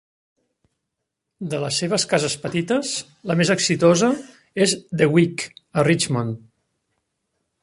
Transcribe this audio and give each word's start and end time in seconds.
De 1.51 1.59
les 1.63 1.77
seves 1.83 2.05
cases 2.15 2.37
petites, 2.47 2.95
la 3.33 3.37
més 3.43 3.53
exitosa 3.57 4.13
és 4.67 4.77
The 5.03 5.11
Wick, 5.15 5.49
a 5.83 5.89
Richmond. 5.93 6.45